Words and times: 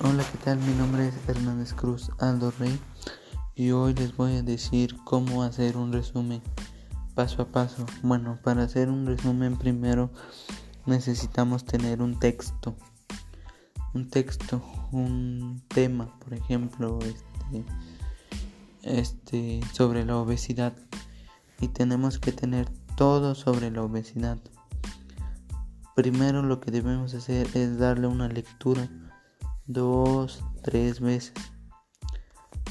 Hola, 0.00 0.24
¿qué 0.30 0.38
tal? 0.38 0.60
Mi 0.60 0.72
nombre 0.74 1.08
es 1.08 1.14
Hernández 1.26 1.74
Cruz 1.74 2.12
Aldo 2.20 2.52
Rey 2.60 2.78
y 3.56 3.72
hoy 3.72 3.94
les 3.94 4.16
voy 4.16 4.36
a 4.36 4.42
decir 4.44 4.94
cómo 5.02 5.42
hacer 5.42 5.76
un 5.76 5.92
resumen 5.92 6.40
paso 7.16 7.42
a 7.42 7.46
paso. 7.46 7.84
Bueno, 8.04 8.38
para 8.44 8.62
hacer 8.62 8.90
un 8.90 9.06
resumen 9.06 9.56
primero 9.56 10.12
necesitamos 10.86 11.64
tener 11.64 12.00
un 12.00 12.16
texto. 12.20 12.76
Un 13.92 14.08
texto, 14.08 14.62
un 14.92 15.64
tema, 15.66 16.16
por 16.20 16.32
ejemplo, 16.32 17.00
este, 17.00 17.64
este 18.82 19.60
sobre 19.72 20.04
la 20.04 20.16
obesidad. 20.18 20.74
Y 21.60 21.66
tenemos 21.66 22.20
que 22.20 22.30
tener 22.30 22.68
todo 22.96 23.34
sobre 23.34 23.72
la 23.72 23.82
obesidad. 23.82 24.38
Primero 25.96 26.44
lo 26.44 26.60
que 26.60 26.70
debemos 26.70 27.14
hacer 27.14 27.48
es 27.54 27.80
darle 27.80 28.06
una 28.06 28.28
lectura 28.28 28.88
dos, 29.68 30.42
tres 30.62 30.98
veces 31.00 31.34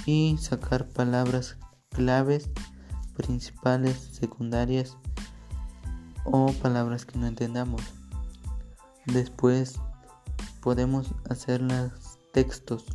y 0.06 0.38
sacar 0.40 0.88
palabras 0.88 1.58
claves, 1.90 2.50
principales, 3.16 3.98
secundarias 4.12 4.98
o 6.26 6.52
palabras 6.54 7.06
que 7.06 7.18
no 7.20 7.28
entendamos. 7.28 7.82
Después 9.06 9.80
podemos 10.62 11.14
hacer 11.30 11.62
los 11.62 11.92
textos, 12.34 12.86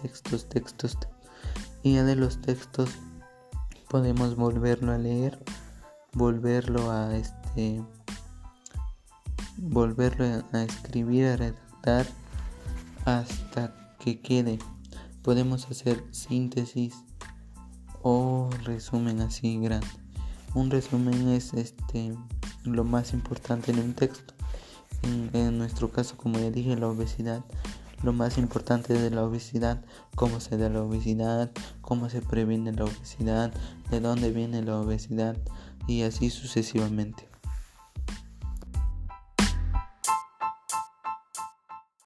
textos, 0.00 0.48
textos. 0.48 0.98
Y 1.82 1.94
ya 1.94 2.04
de 2.04 2.14
los 2.14 2.40
textos 2.40 2.90
podemos 3.88 4.36
volverlo 4.36 4.92
a 4.92 4.98
leer, 4.98 5.42
volverlo 6.12 6.90
a 6.90 7.16
este 7.16 7.82
volverlo 9.56 10.44
a 10.52 10.62
escribir, 10.62 11.26
a 11.26 11.36
redactar 11.36 12.06
hasta 13.04 13.74
que 13.98 14.20
quede. 14.20 14.58
Podemos 15.22 15.70
hacer 15.70 16.04
síntesis 16.10 16.94
o 18.02 18.50
resumen 18.64 19.20
así 19.20 19.58
grande. 19.58 19.86
Un 20.54 20.70
resumen 20.70 21.28
es 21.28 21.54
este 21.54 22.14
lo 22.64 22.84
más 22.84 23.12
importante 23.12 23.72
en 23.72 23.78
un 23.78 23.94
texto. 23.94 24.34
En, 25.02 25.58
nuestro 25.58 25.90
caso, 25.90 26.16
como 26.16 26.38
ya 26.38 26.50
dije, 26.50 26.76
la 26.76 26.88
obesidad. 26.88 27.44
Lo 28.02 28.12
más 28.12 28.36
importante 28.38 28.94
de 28.94 29.10
la 29.10 29.24
obesidad, 29.24 29.84
cómo 30.16 30.40
se 30.40 30.56
da 30.56 30.68
la 30.68 30.82
obesidad, 30.82 31.52
cómo 31.80 32.08
se 32.08 32.20
previene 32.20 32.72
la 32.72 32.84
obesidad, 32.84 33.52
de 33.90 34.00
dónde 34.00 34.32
viene 34.32 34.62
la 34.62 34.80
obesidad 34.80 35.36
y 35.86 36.02
así 36.02 36.30
sucesivamente. 36.30 37.31